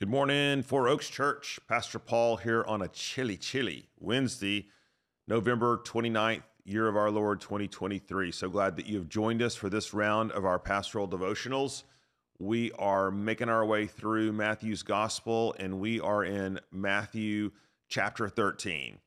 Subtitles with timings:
[0.00, 1.58] Good morning, Four Oaks Church.
[1.66, 4.68] Pastor Paul here on a chilly, chilly Wednesday,
[5.26, 8.30] November 29th, year of our Lord 2023.
[8.30, 11.82] So glad that you have joined us for this round of our pastoral devotionals.
[12.38, 17.50] We are making our way through Matthew's gospel, and we are in Matthew
[17.88, 19.00] chapter 13.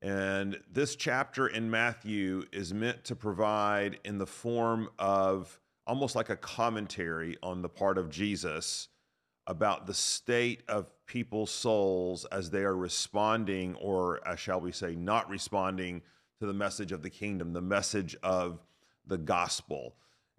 [0.00, 6.30] And this chapter in Matthew is meant to provide, in the form of almost like
[6.30, 8.88] a commentary on the part of Jesus
[9.48, 14.94] about the state of people's souls as they are responding, or as shall we say,
[14.94, 16.02] not responding
[16.38, 18.60] to the message of the kingdom, the message of
[19.06, 19.96] the gospel.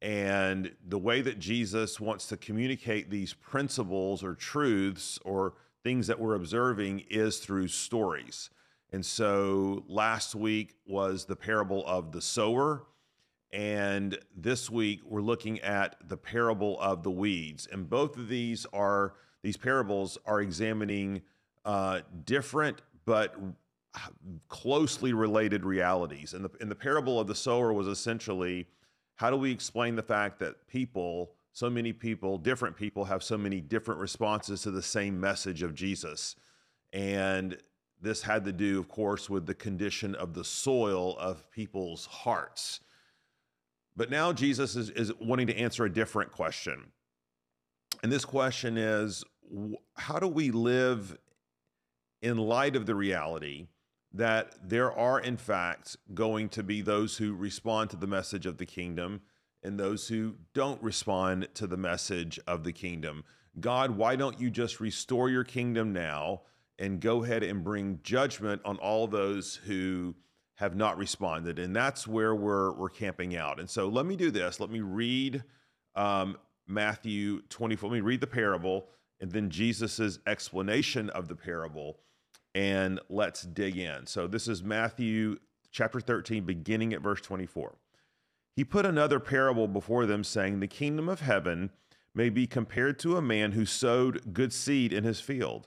[0.00, 6.18] And the way that Jesus wants to communicate these principles or truths or things that
[6.18, 8.50] we're observing is through stories.
[8.92, 12.84] And so last week was the parable of the sower.
[13.52, 17.68] And this week, we're looking at the parable of the weeds.
[17.70, 21.22] And both of these are, these parables are examining
[21.64, 23.34] uh, different but
[24.48, 26.32] closely related realities.
[26.32, 28.66] And the, the parable of the sower was essentially
[29.16, 33.36] how do we explain the fact that people, so many people, different people, have so
[33.36, 36.36] many different responses to the same message of Jesus?
[36.92, 37.58] And
[38.00, 42.80] this had to do, of course, with the condition of the soil of people's hearts.
[43.96, 46.92] But now Jesus is, is wanting to answer a different question.
[48.02, 49.22] And this question is
[49.96, 51.18] how do we live
[52.20, 53.68] in light of the reality
[54.14, 58.58] that there are, in fact, going to be those who respond to the message of
[58.58, 59.22] the kingdom
[59.62, 63.24] and those who don't respond to the message of the kingdom?
[63.60, 66.42] God, why don't you just restore your kingdom now
[66.78, 70.14] and go ahead and bring judgment on all those who
[70.62, 71.58] have not responded.
[71.58, 73.58] And that's where we're, we're camping out.
[73.58, 74.60] And so let me do this.
[74.60, 75.42] Let me read
[75.96, 76.36] um,
[76.68, 77.90] Matthew 24.
[77.90, 78.86] Let me read the parable
[79.20, 81.98] and then Jesus's explanation of the parable.
[82.54, 84.06] And let's dig in.
[84.06, 85.38] So this is Matthew
[85.72, 87.74] chapter 13, beginning at verse 24.
[88.54, 91.70] He put another parable before them, saying, The kingdom of heaven
[92.14, 95.66] may be compared to a man who sowed good seed in his field.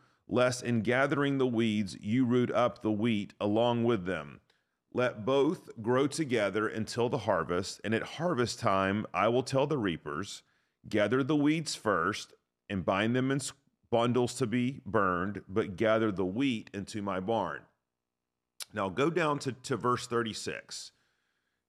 [0.31, 4.39] lest in gathering the weeds you root up the wheat along with them.
[4.93, 9.77] Let both grow together until the harvest, and at harvest time I will tell the
[9.77, 10.41] reapers,
[10.89, 12.33] Gather the weeds first,
[12.69, 13.41] and bind them in
[13.91, 17.61] bundles to be burned, but gather the wheat into my barn.
[18.73, 20.91] Now go down to, to verse 36,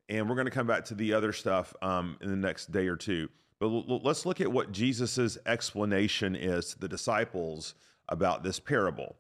[0.08, 2.86] and we're going to come back to the other stuff um, in the next day
[2.86, 3.28] or two.
[3.58, 7.74] But let's look at what Jesus' explanation is to the disciples
[8.12, 9.16] about this parable.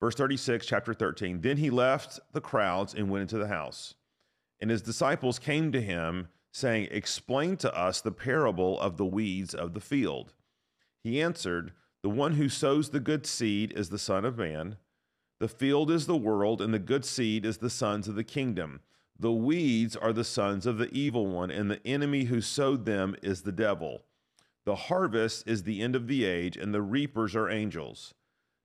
[0.00, 1.40] Verse 36, chapter 13.
[1.40, 3.94] Then he left the crowds and went into the house.
[4.60, 9.54] And his disciples came to him, saying, Explain to us the parable of the weeds
[9.54, 10.34] of the field.
[11.02, 11.72] He answered,
[12.02, 14.76] The one who sows the good seed is the Son of Man.
[15.40, 18.80] The field is the world, and the good seed is the sons of the kingdom.
[19.18, 23.16] The weeds are the sons of the evil one, and the enemy who sowed them
[23.22, 24.04] is the devil.
[24.64, 28.14] The harvest is the end of the age, and the reapers are angels.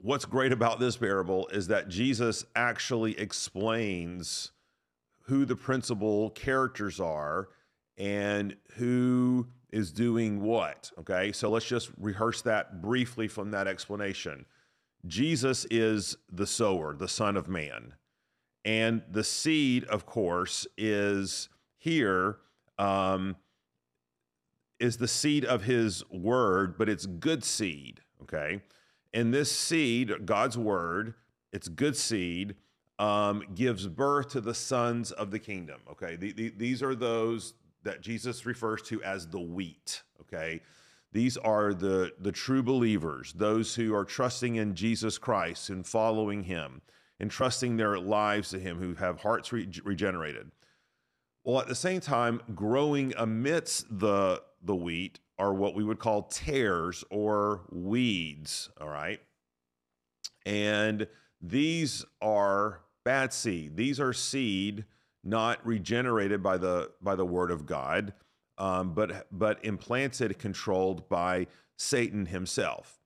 [0.00, 4.52] what's great about this parable is that Jesus actually explains
[5.22, 7.48] who the principal characters are
[7.98, 10.90] and who is doing what.
[10.98, 14.46] Okay, so let's just rehearse that briefly from that explanation.
[15.06, 17.94] Jesus is the sower, the Son of Man.
[18.64, 21.48] And the seed, of course, is
[21.78, 22.38] here,
[22.78, 23.36] um,
[24.80, 28.00] is the seed of his word, but it's good seed.
[28.22, 28.62] Okay.
[29.14, 31.14] And this seed, God's word,
[31.52, 32.56] it's good seed,
[32.98, 35.80] um, gives birth to the sons of the kingdom.
[35.90, 40.02] Okay, the, the, these are those that Jesus refers to as the wheat.
[40.20, 40.60] Okay,
[41.12, 46.42] These are the, the true believers, those who are trusting in Jesus Christ and following
[46.44, 46.82] him
[47.18, 50.50] and trusting their lives to him, who have hearts re- regenerated.
[51.42, 56.22] Well, at the same time, growing amidst the, the wheat are what we would call
[56.22, 59.20] tares or weeds, all right?
[60.44, 61.06] And
[61.40, 63.76] these are bad seed.
[63.76, 64.84] These are seed
[65.22, 68.14] not regenerated by the by the word of God,
[68.58, 73.00] um, but but implanted, controlled by Satan himself.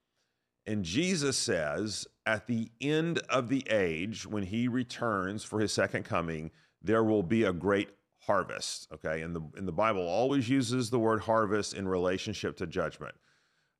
[0.67, 6.05] And Jesus says, at the end of the age, when he returns for his second
[6.05, 6.51] coming,
[6.83, 7.89] there will be a great
[8.21, 8.89] harvest.
[8.93, 13.15] Okay, and the and the Bible always uses the word harvest in relationship to judgment.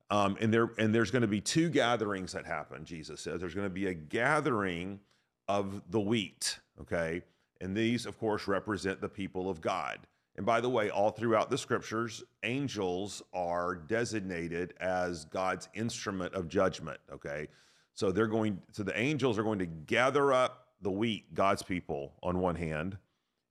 [0.09, 2.83] Um, and there and there's going to be two gatherings that happen.
[2.83, 4.99] Jesus says there's going to be a gathering
[5.47, 6.59] of the wheat.
[6.79, 7.21] Okay,
[7.59, 9.99] and these, of course, represent the people of God.
[10.37, 16.47] And by the way, all throughout the scriptures, angels are designated as God's instrument of
[16.47, 16.99] judgment.
[17.11, 17.47] Okay.
[17.93, 22.13] So they're going, so the angels are going to gather up the wheat, God's people,
[22.23, 22.97] on one hand,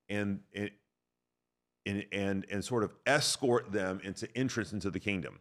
[0.08, 0.40] and,
[1.90, 5.40] and, and, and sort of escort them into entrance into the kingdom.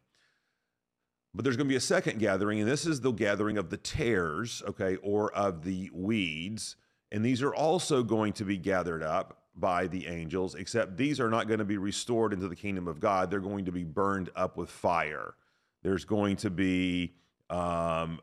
[1.34, 3.78] But there's going to be a second gathering, and this is the gathering of the
[3.78, 6.76] tares, okay, or of the weeds
[7.12, 11.30] and these are also going to be gathered up by the angels, except these are
[11.30, 13.30] not going to be restored into the kingdom of God.
[13.30, 15.34] They're going to be burned up with fire.
[15.82, 17.16] There's going to be
[17.50, 18.22] um,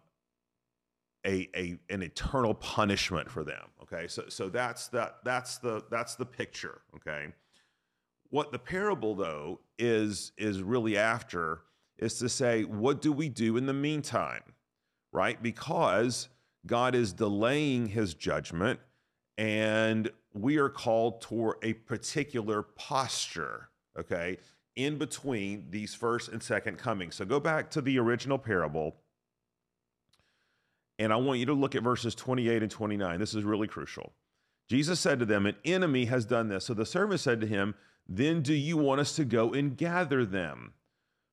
[1.26, 3.64] a, a an eternal punishment for them.
[3.82, 6.82] Okay, so so that's that that's the that's the picture.
[6.94, 7.26] Okay,
[8.30, 11.62] what the parable though is is really after
[11.98, 14.42] is to say what do we do in the meantime,
[15.12, 15.42] right?
[15.42, 16.28] Because
[16.66, 18.80] God is delaying his judgment,
[19.38, 23.68] and we are called toward a particular posture,
[23.98, 24.38] okay,
[24.74, 27.14] in between these first and second comings.
[27.14, 28.96] So go back to the original parable,
[30.98, 33.20] and I want you to look at verses 28 and 29.
[33.20, 34.12] This is really crucial.
[34.68, 36.64] Jesus said to them, An enemy has done this.
[36.64, 37.74] So the servant said to him,
[38.08, 40.74] Then do you want us to go and gather them?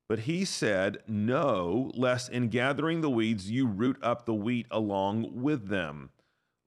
[0.08, 5.42] But he said, No, lest in gathering the weeds you root up the wheat along
[5.42, 6.10] with them.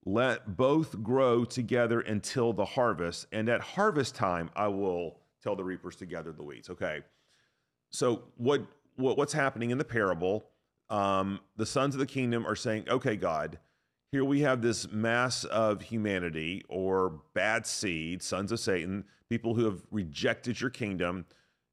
[0.04, 5.64] Let both grow together until the harvest, and at harvest time I will tell the
[5.64, 6.70] reapers to gather the weeds.
[6.70, 7.02] Okay.
[7.90, 8.62] So what,
[8.96, 10.46] what what's happening in the parable?
[10.90, 13.58] Um, the sons of the kingdom are saying, "Okay, God,
[14.10, 19.64] here we have this mass of humanity or bad seed, sons of Satan, people who
[19.64, 21.26] have rejected your kingdom."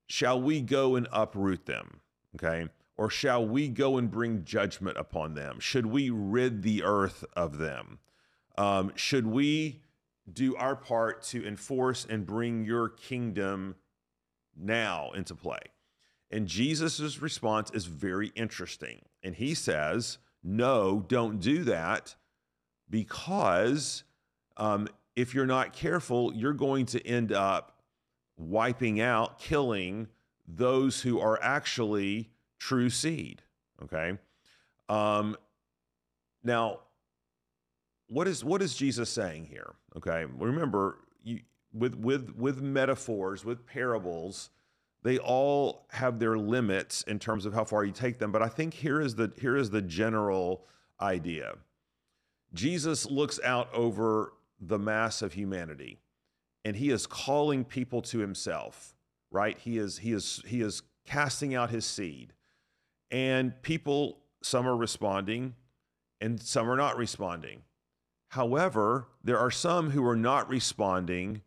[0.08, 2.00] Shall we go and uproot them?
[2.36, 2.70] Okay.
[2.98, 5.60] Or shall we go and bring judgment upon them?
[5.60, 8.00] Should we rid the earth of them?
[8.58, 9.82] Um, should we
[10.32, 13.76] do our part to enforce and bring your kingdom
[14.56, 15.60] now into play?
[16.32, 19.02] And Jesus' response is very interesting.
[19.24, 22.16] And he says, No, don't do that
[22.90, 24.04] because
[24.58, 27.80] um, if you're not careful, you're going to end up
[28.38, 30.08] wiping out, killing
[30.48, 32.30] those who are actually
[32.60, 33.42] true seed.
[33.84, 34.18] Okay.
[34.90, 35.36] Um,
[36.44, 36.80] now,
[38.08, 39.74] what is what is Jesus saying here?
[39.98, 41.40] Okay, remember you,
[41.74, 44.52] with with with metaphors, with parables,
[45.04, 48.32] they all have their limits in terms of how far you take them.
[48.32, 50.66] But I think here is the here is the general
[51.02, 51.56] idea.
[52.56, 56.00] Jesus looks out over the mass of humanity
[56.64, 58.96] and he is calling people to himself
[59.36, 59.58] right?
[59.60, 62.34] He is he is he is casting out his seed.
[63.12, 65.56] And people some are responding
[66.22, 67.62] and some are not responding.
[68.30, 71.42] However there are some who are not responding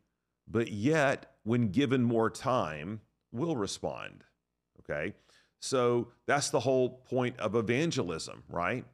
[0.46, 3.00] but yet when given more time
[3.32, 4.24] will respond
[4.80, 5.14] okay?
[5.60, 8.84] So that's the whole point of evangelism right?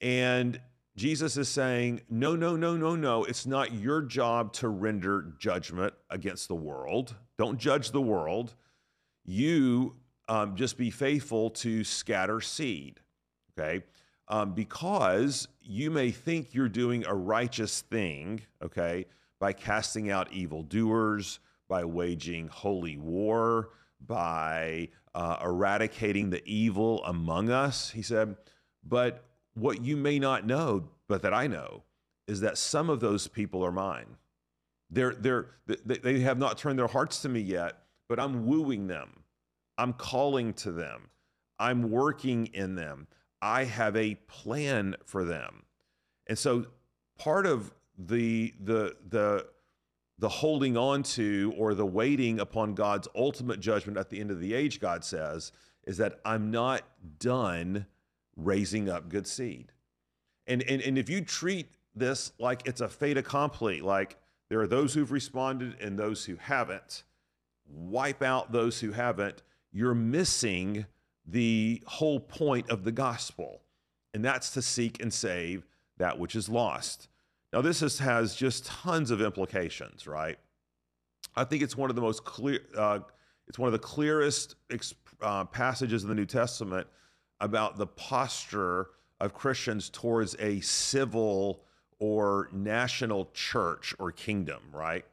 [0.00, 0.60] And
[0.96, 3.24] Jesus is saying, no, no, no, no, no.
[3.24, 7.16] It's not your job to render judgment against the world.
[7.36, 8.54] Don't judge the world.
[9.24, 9.96] You
[10.28, 13.00] um, just be faithful to scatter seed,
[13.58, 13.84] okay?
[14.28, 19.06] Um, because you may think you're doing a righteous thing, okay,
[19.40, 23.70] by casting out evildoers, by waging holy war,
[24.00, 28.36] by uh, eradicating the evil among us, he said.
[28.86, 31.82] But what you may not know, but that I know,
[32.26, 34.16] is that some of those people are mine.
[34.90, 39.24] They're, they're, they have not turned their hearts to me yet, but I'm wooing them.
[39.78, 41.08] I'm calling to them.
[41.58, 43.06] I'm working in them.
[43.42, 45.62] I have a plan for them.
[46.26, 46.66] And so
[47.18, 49.46] part of the, the, the,
[50.18, 54.40] the holding on to or the waiting upon God's ultimate judgment at the end of
[54.40, 55.52] the age, God says,
[55.86, 56.82] is that I'm not
[57.18, 57.86] done
[58.36, 59.72] raising up good seed.
[60.46, 64.16] And, and, and if you treat this like it's a fait accompli, like
[64.48, 67.04] there are those who've responded and those who haven't,
[67.66, 70.86] wipe out those who haven't, you're missing
[71.26, 73.62] the whole point of the gospel.
[74.12, 77.08] And that's to seek and save that which is lost.
[77.52, 80.38] Now, this is, has just tons of implications, right?
[81.36, 83.00] I think it's one of the most clear, uh,
[83.48, 84.56] it's one of the clearest
[85.22, 86.86] uh, passages in the New Testament
[87.44, 88.88] about the posture
[89.20, 91.62] of Christians towards a civil
[91.98, 95.04] or national church or kingdom, right?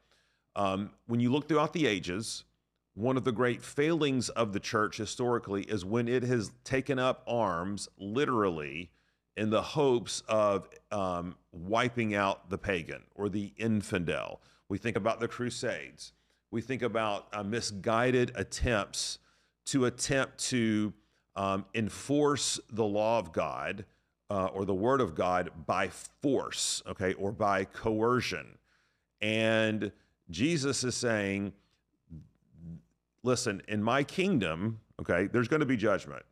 [0.56, 2.46] Um, when you look throughout the ages,
[2.94, 7.22] one of the great failings of the church historically is when it has taken up
[7.28, 8.92] arms, literally,
[9.36, 14.42] in the hopes of um, wiping out the pagan or the infidel.
[14.70, 16.14] We think about the Crusades.
[16.50, 19.20] We think about uh, misguided attempts
[19.66, 20.94] to attempt to
[21.36, 23.86] um, enforce the law of God
[24.30, 25.90] uh, or the word of God by
[26.22, 28.58] force, okay, or by coercion.
[29.22, 29.92] And
[30.30, 31.54] Jesus is saying,
[33.24, 36.24] listen, in my kingdom, okay, there's going to be judgment.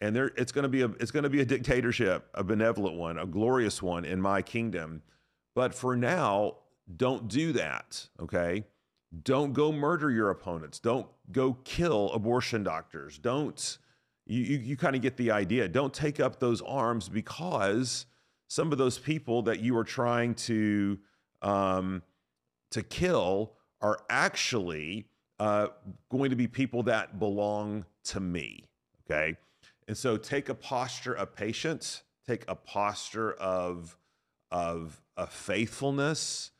[0.00, 2.96] And there it's going to be a it's going to be a dictatorship, a benevolent
[2.96, 5.02] one, a glorious one in my kingdom.
[5.54, 6.56] But for now,
[6.96, 8.64] don't do that, okay?
[9.22, 10.78] Don't go murder your opponents.
[10.78, 13.18] Don't go kill abortion doctors.
[13.18, 13.78] Don't
[14.26, 15.68] you you, you kind of get the idea.
[15.68, 18.06] Don't take up those arms because
[18.48, 20.98] some of those people that you are trying to
[21.42, 22.02] um,
[22.70, 25.06] to kill are actually
[25.38, 25.68] uh,
[26.10, 28.64] going to be people that belong to me.
[29.04, 29.36] Okay.
[29.88, 33.96] And so take a posture of patience, take a posture of,
[34.50, 36.50] of, of faithfulness,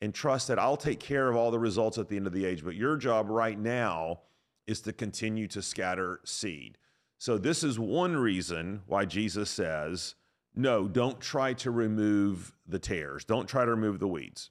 [0.00, 2.44] and trust that I'll take care of all the results at the end of the
[2.44, 2.62] age.
[2.62, 4.20] But your job right now
[4.66, 6.76] is to continue to scatter seed.
[7.24, 10.14] So, this is one reason why Jesus says,
[10.54, 14.50] no, don't try to remove the tares, don't try to remove the weeds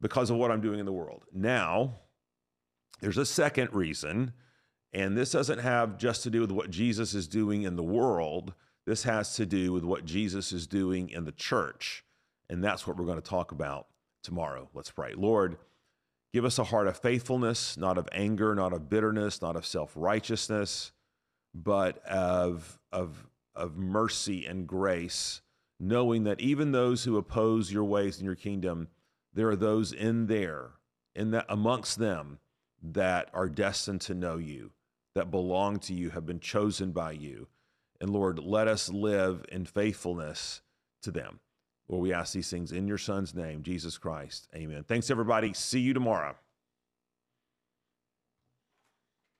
[0.00, 1.22] because of what I'm doing in the world.
[1.32, 2.00] Now,
[3.00, 4.32] there's a second reason,
[4.92, 8.54] and this doesn't have just to do with what Jesus is doing in the world.
[8.86, 12.04] This has to do with what Jesus is doing in the church.
[12.50, 13.86] And that's what we're going to talk about
[14.24, 14.68] tomorrow.
[14.74, 15.12] Let's pray.
[15.14, 15.58] Lord,
[16.32, 19.92] give us a heart of faithfulness, not of anger, not of bitterness, not of self
[19.94, 20.90] righteousness,
[21.54, 25.40] but of, of, of mercy and grace,
[25.78, 28.88] knowing that even those who oppose your ways in your kingdom,
[29.32, 30.70] there are those in there,
[31.14, 32.38] in that amongst them
[32.82, 34.72] that are destined to know you,
[35.14, 37.48] that belong to you, have been chosen by you.
[38.00, 40.60] And Lord, let us live in faithfulness
[41.02, 41.40] to them.
[41.88, 44.48] Lord, we ask these things in your son's name, Jesus Christ.
[44.54, 44.84] Amen.
[44.84, 45.52] Thanks, everybody.
[45.52, 46.34] See you tomorrow.